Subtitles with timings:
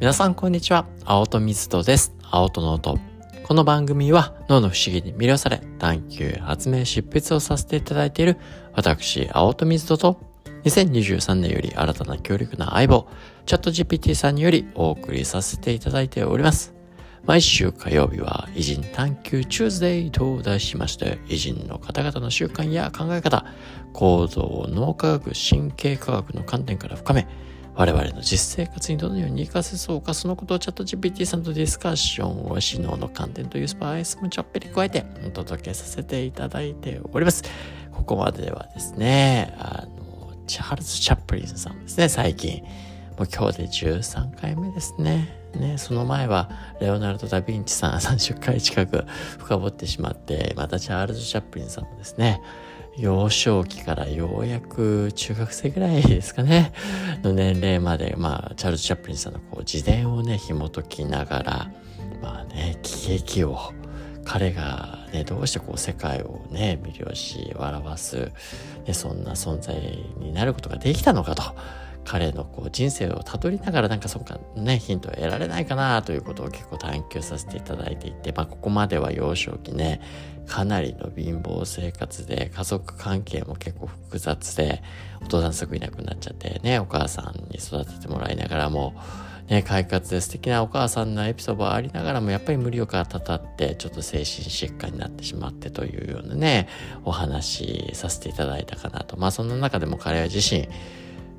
[0.00, 0.86] 皆さんこんにちは。
[1.04, 2.14] 青戸水戸です。
[2.22, 3.00] 青戸の音。
[3.42, 8.36] この番組は脳の不思議に魅了され探求、発明、執筆をさせていただいている
[8.74, 10.20] 私、青戸水戸と
[10.62, 13.08] 2023年より新たな強力な相棒、
[13.44, 16.74] チャット GPT さんによりお送りさせていただいております。
[17.24, 23.44] 毎週火曜日は偉人探求チューズデイと題しまして、偉人の方々の習慣や考え方、
[23.94, 27.26] 行動を脳科学、神経科学の観点から深め、
[27.78, 37.44] 我々の実生活にどのように活かせそうか、そのことをチャット GPT さんとディスカッションを指導の観点というスパイスもちょっぴり加えてお届けさせていただいております。
[37.92, 42.64] ここまではですね、あの、チャールズ・チャップリンさんですね、最近。
[43.16, 45.38] もう今日で13回目ですね。
[45.54, 46.50] ね、その前は
[46.80, 49.04] レオナルド・ダ・ヴィンチさん30回近く
[49.38, 52.42] 深掘ってしまって、またチャールズ・チャップリンさんもですね、
[52.98, 56.72] 幼少期からようやく中学生ぐらいですかね、
[57.22, 61.70] の年齢まで、まあ、チャールズ・チャップリンさんのこう自伝をね、紐解きながら、
[62.20, 63.56] まあね、喜劇を、
[64.24, 68.32] 彼がね、どうしてこう世界をね、魅了し、笑わす、
[68.86, 69.76] ね、そんな存在
[70.18, 71.42] になることができたのかと。
[72.08, 80.00] 彼のこう人生をたどりながらなんかそっかねヒントを得られないかなということを結構探求させていただいていて、まあ、ここまでは幼少期ね
[80.46, 84.82] かなりの貧乏生活で家族関係も結構複雑で
[85.20, 88.94] お父さんすぐいなくなっちゃってねお母さんに育ててもらいながらも
[89.48, 96.68] ね、快活で素敵なお母さんのエピソードはありながらも、やっぱり無理をかたたって、ちょっと精神疾患になってしまってというようなね、
[97.06, 99.16] お話させていただいたかなと。
[99.16, 100.68] まあそんな中でも彼は自身、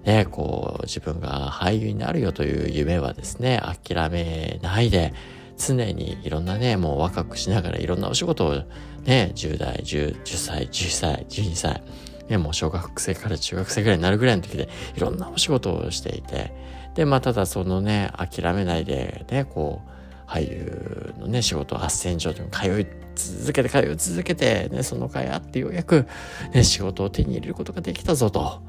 [0.05, 5.13] ね、こう自分が俳優になるよという夢はですね、諦めないで、
[5.57, 8.55] 常にいろんなね、もう若くしながらいろんなお仕事を
[9.03, 11.83] ね、10代、10, 10歳、10歳、12歳、
[12.29, 16.53] ね、もう小学生から中学生ぐらいになるぐらいの時でいろんなお仕事をしていて、
[16.95, 26.07] で、まあただそのね、諦めないでね、こう、俳優のね、仕事を斡旋所に通い続けて通い続けて、ね、その甲斐あってようやく、
[26.53, 28.61] ね、仕事を手に入れることができたぞと。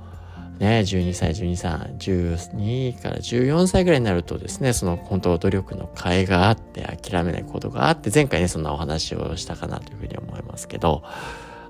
[0.61, 11.03] ね、12歳、12歳、12から14歳ぐらいになるとですね、その本当努力の甲斐があって諦めないことがあって、前回ね、そんなお話をしたかなというふうに思いますけど、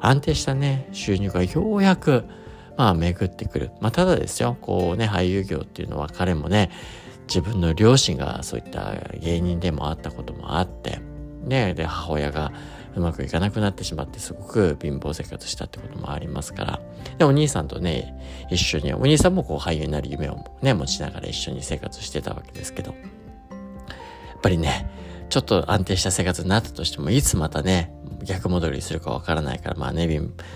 [0.01, 2.25] 安定したね、収入がようやく、
[2.77, 3.71] まあ巡ってくる。
[3.81, 6.71] まあただですよ、こうね、俳優業っていうのは彼もね、
[7.29, 10.99] 自分の両親がそういった芸人でもあったこともあって、
[11.45, 12.51] ね、で、母親が
[12.97, 16.81] うまくいかなくなってしまってすごく貧乏生活したってこともありますから。
[17.19, 18.15] で、お兄さんとね、
[18.51, 22.97] 一緒に、お兄さんもこう俳優になる夢をね、持ちながら一緒に生活してたわけですけど、や
[24.37, 24.91] っぱりね、
[25.29, 27.93] ちょっと安定した生活になったとしても、いつまたね、
[28.25, 30.09] 逆戻りするかわからないから、まあね、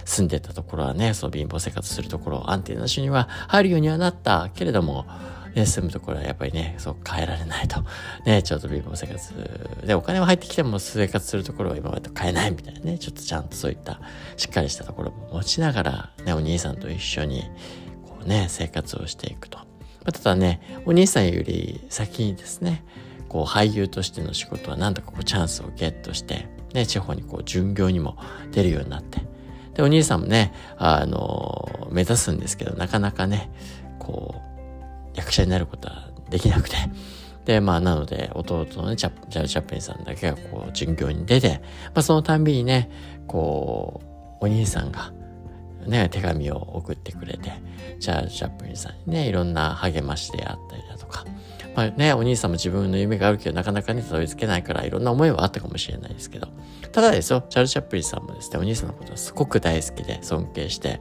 [0.05, 5.07] 住んでたところはね、その貧乏生活するところ、安定な収入は入るようにはなったけれども、
[5.55, 7.85] ね、住むところはやっぱりね、そう変えられないと。
[8.27, 14.01] ね、ちょっと貧乏生活で、お金は入ってきても生活するところは今までと変えないみたいなね、ちょっとちゃんとそういった
[14.37, 17.45] しっかりしたところも持ちながら、ね、お兄さんと一緒に、
[18.05, 19.59] こうね、生活をしていくと。
[20.05, 22.85] まただね、お兄さんより先にですね、
[23.29, 28.19] こう俳優としての仕事はなんとかこうチャンスをゲットして、ね、地方にこう巡業にも
[28.51, 29.23] 出るようになって、
[29.75, 33.51] で、お兄さんもね、あの、目指すんですけど、なかなかね、
[33.99, 36.77] こう、役者になることはできなくて。
[37.45, 42.91] で、まあ、なので、弟のね、チャジャル・チャップリンさんだけがこう、巡業に出て、まあ、そのたんびにね、
[43.27, 44.01] こ
[44.41, 45.13] う、お兄さんが、
[45.87, 47.53] ね、手紙を送ってくれて、
[48.01, 51.25] チャール・チャップリンさんにね、いろんな励ましであったりだとか、
[51.75, 56.49] まあね、お兄さんも自分の夢があるけど、なかなかね、たどり着けないから、いろんな思いはあったかもしれないですけど、
[56.93, 61.01] ただですよ、チャール・チャップリンさんもですね、お兄さんのことはすごく大好きで、尊敬して、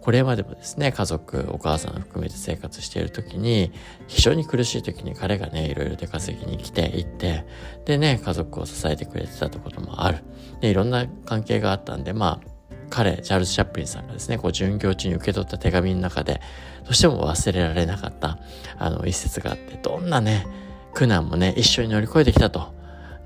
[0.00, 3.72] これまでもですね、家族、お母さん含めて生活している時に、
[4.08, 7.44] 非常に苦しい時に彼がね、いろいろ出稼ぎに来ていって、
[7.84, 10.18] でね、家族を支えてくれてたってこともある。
[10.60, 12.49] で、いろんな関係があったんで、まあ、
[12.90, 16.40] 彼、チャールズ・チャップリンさんがですね、こう、巡業中に受け取った手紙の中で、
[16.84, 18.38] どうしても忘れられなかった、
[18.78, 20.46] あの、一節があって、どんなね、
[20.92, 22.74] 苦難もね、一緒に乗り越えてきたと。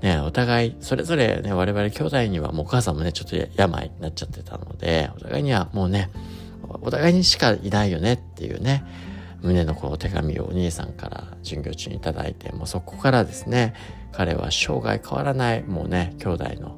[0.01, 6.11] ね、お互い、それぞれね、我々兄弟には、もうお母さんもね、ちょっと病になっちゃってたので、お互いにはもうね、
[6.81, 8.83] お互いにしかいないよねっていうね、
[9.41, 13.73] 胸のこう手紙をお兄さんから巡業中にいただいて、もうそこからですね、
[14.11, 16.77] 彼は生涯変わらない、もうね、兄弟の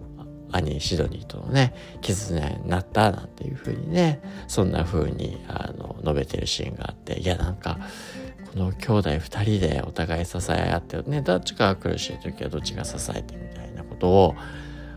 [0.51, 7.79] 兄シドニーとのね、絆になったなんていうふうにね、そんな風にあの述べてるシーンがあって、いやなんか、
[8.53, 14.35] この兄弟二人でお互い支え合ってね、どっちが苦しい時はどっちが支えてみたいなことを、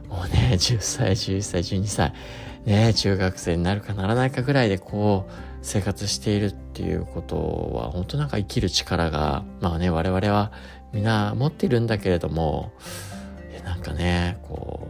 [0.09, 2.13] もうね、 10歳、11歳、12歳、
[2.65, 5.33] ね、中学生になるかならないかぐらいでこう、
[5.63, 7.37] 生活しているっていうこと
[7.75, 10.53] は、本当なんか生きる力が、まあね、我々は
[10.93, 12.73] みんな持ってるんだけれども
[13.65, 14.89] なんかねこ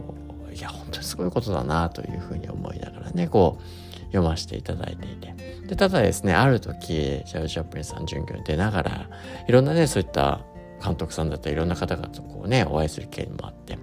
[0.61, 5.33] いや本当にすごいことだなというふうに思いながらねこう読ませていただいていて。
[5.67, 9.09] でただですねある時チャル・チャップリンさん準拠に出ながら
[9.47, 10.41] いろんなねそういった
[10.83, 13.79] 監督さんだったりいろんな方々とこうねお会いする機会もあって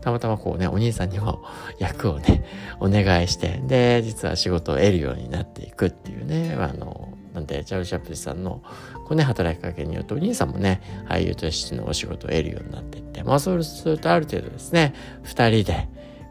[0.00, 1.44] たまたまこうねお兄さんにも
[1.78, 2.44] 役をね
[2.80, 8.62] お願いしてで実は仕事を得るようになっていくっていうねあのなんでチャール・チャップリンさんの
[9.04, 14.94] こうね働きかけによってお兄さんもね俳優としてのお仕事を得るようになっていってまあそうするとある程度ですね
[15.24, 15.88] 2人で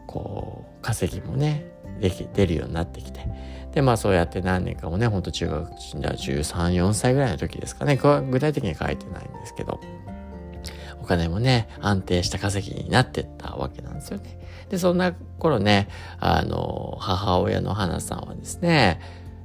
[0.08, 1.70] こう稼ぎもね
[2.00, 3.28] でき出るようになってきて。
[3.72, 7.96] でまあそうやって何年かもねほんと中学生では134歳ぐらいの時ですかね。
[7.96, 9.78] 具体的には書いてないんですけど。
[11.00, 14.38] お金もね安定した稼ぎになってったわけなんですよね。
[14.68, 15.88] でそんな頃ね
[16.18, 19.00] あの母親の花さんはですね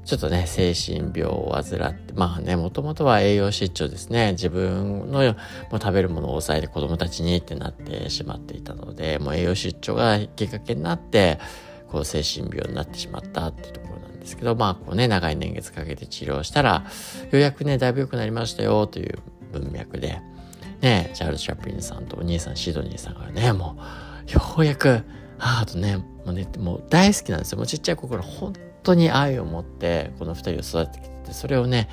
[0.06, 4.34] ちょっとね、精神病を患って、まあね、もともとは栄養失調ですね。
[4.34, 5.36] 自分のもう
[5.80, 11.40] 食べるものを抑えて子供たちにってなってしまっていたので、もう栄養失調がきっかけになって、
[11.88, 16.84] こう精神病になってしまったっていうところなんですけど、まあこうね、長い年月かけて治療したら、
[17.24, 19.20] ようやくね、だいぶ良くなりましたよという
[19.54, 20.20] 文脈で、
[20.82, 23.78] ね、チャールズ・チャップリンさんとお兄さん、シドニーさんがね、も
[24.28, 25.02] う、ようやく
[25.38, 27.58] 母とね、もうね、もう大好きなんですよ。
[27.58, 28.54] もうちっちゃい頃本
[28.84, 30.54] 当に愛を持ってこの二人を
[30.84, 31.90] 育ててきてそれをね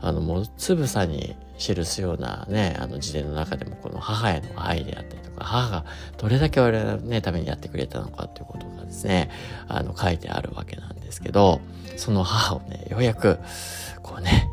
[0.00, 5.84] あのもうつぶさに記すようなねあの辞典の中でもこの母への愛であったりとか母が
[6.18, 9.30] どれだけ我々の、ね、ためにやってくれたのかっていうことがですね
[9.68, 11.60] あの書いてあるわけなんですけど
[11.96, 13.38] その母をねようやく
[14.02, 14.48] こうね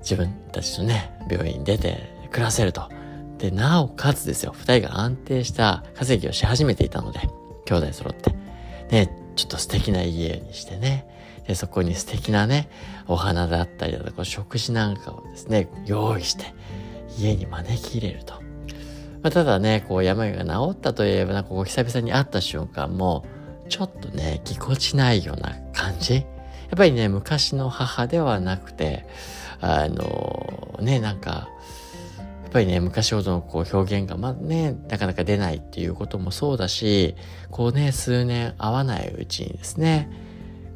[0.00, 2.90] 自分たちとね病院に出て暮らせると。
[3.38, 7.20] で、なおかつですよ、二人が安定した稼ぎをし始めていたので、
[7.66, 8.34] 兄弟揃って。
[8.90, 11.06] ね、ちょっと素敵な家にしてね、
[11.46, 12.68] でそこに素敵なね、
[13.06, 16.54] お花だったりだとか、食事なんかをですね、用意して、
[17.18, 18.34] 家に招き入れると。
[19.22, 23.24] まあ、ただね、こう病が治ったといえば、なんかこう久々に会った瞬間も、
[23.68, 26.14] ちょっとね、ぎこちないような感じ。
[26.14, 26.24] やっ
[26.76, 29.06] ぱりね、昔の母ではなくて、
[29.60, 31.48] あの、ね、なんか、
[32.18, 37.16] やっぱりね、昔ほどのこう表現がまあね、なかなか出ないっていうこともそうだし、
[37.50, 40.08] こうね、数年会わないうちにですね、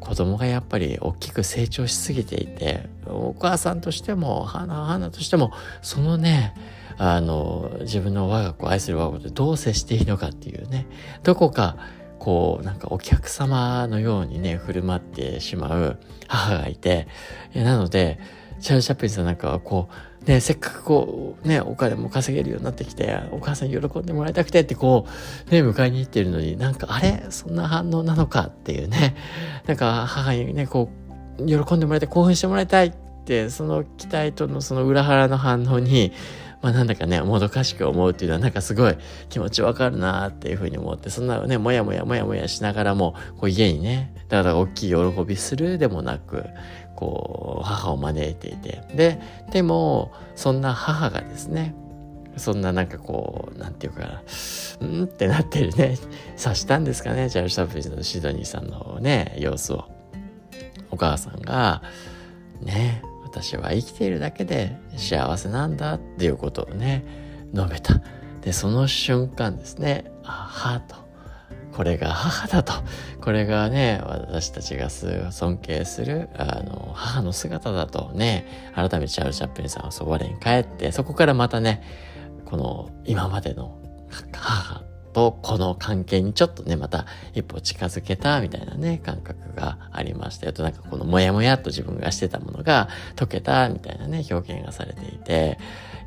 [0.00, 5.52] 子供がやっぱり大きく成長しすぎていてお母さんとしても花花としても
[5.82, 6.54] そのね
[6.96, 10.86] あの自分の我が子愛する我が子でどう接していいのかっていうね
[11.22, 11.76] どこか
[12.18, 15.98] こうなんかお客様のようにね振る舞ってしまう
[16.28, 17.08] 母がいて
[17.54, 18.18] なので
[18.60, 25.06] チャール・チャップリンさんなんかはこうね、せっかくこう、ね、お金も稼げるようになってきて、お母さん喜んでもらいたくてってこ
[25.48, 27.24] う、ね、迎えに行ってるのに、なんか、あれ？
[27.30, 29.16] そんな反応なのかっていうね。
[29.66, 30.90] なんか、母にね、こ
[31.38, 32.92] う、喜んでもらいたい、興奮してもらいたいっ
[33.24, 36.12] て、その期待とのその裏腹の反応に、
[36.62, 38.96] まあなんだかね、もどかしく思うっていうのはなんかすごい
[39.28, 46.44] 気持ちわかるなっていうふうに思って、そんなね、もやもやもやもやしながらも、こう家にね、だから大きい喜びするでもなく、
[47.00, 48.82] こう母を招いていて。
[48.94, 49.20] で
[49.50, 51.74] でもそんな母がですね
[52.36, 54.22] そんななんかこうなんていうか
[54.80, 55.96] うんってなってるね
[56.36, 59.84] 察したんですかねチャールズ・タプリのシドニーさんのね様子を。
[60.92, 61.82] お母さんが
[62.60, 67.04] ね私は生きているだけで幸せなんだっていうことをね
[67.54, 68.02] 述べた
[68.40, 71.10] でその瞬間ですねあはと
[71.72, 72.72] これが母だと。
[73.22, 81.82] これがね、私たちが尊敬する、あの、母の姿だとね、改めてチャール・チャップリンさんはそこに帰って、そこからまたね、
[82.44, 83.78] この今までの
[84.32, 95.58] 母とこの関係にちょっとね、また一歩近づけたみたいなね、感覚がありましたよと、なんかこのモヤモヤっと自分がしてたものが解けたみたいなね、表現がされていて、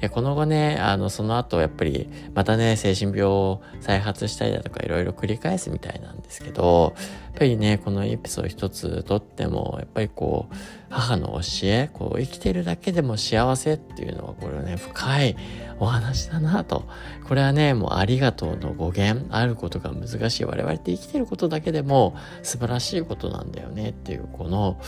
[0.09, 6.93] この後ねあのその後やっぱりまたね精神病を再発したりだとかいろいろ繰り返すみたいなんですけど
[7.33, 10.55] っぱりねこのエピソード一つとってもやっぱりこう
[10.89, 15.35] 母の教えこう生きてるだけでも幸せっていうのはこれはね深い
[15.79, 16.87] お話だなと。
[17.27, 24.79] これはねもうありがとうの語源あることが難しい我々って生きてることだけでも素晴らしいことなんだよねっていうこの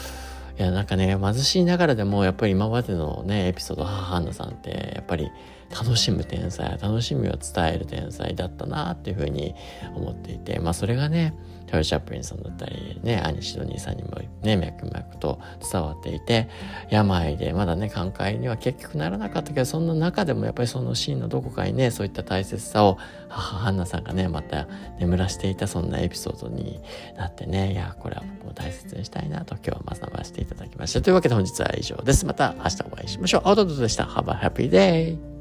[0.60, 5.32] いやなんかね貧しいながらでもやっぱり今までのねエピソード母ハンナさんってやっぱり
[5.72, 9.56] 楽しむ天才楽しみを伝える天才だったなっていうふうに
[9.96, 11.34] 思っていてまあそれがね
[11.68, 15.40] チャール・チャップリンさんだったりね兄シドニーさんにもね脈々と
[15.72, 16.48] 伝わっていて
[16.90, 22.98] 病でまだね寛解には結局ならなかったけどそんな中でもやっぱりそのシーンのどこかにねそういった大切さを
[23.30, 24.68] 母ハンナさんがねまた
[25.00, 26.80] 眠らしていたそんなエピソードに
[27.18, 31.02] なってねいやこれは僕も大切にしたいなと今日は学ばせていただきました。
[31.02, 32.26] というわけで本日は以上です。
[32.26, 33.42] また明日お会いしましょう。
[33.46, 34.04] アウトドでした。
[34.04, 35.35] Have a happy day!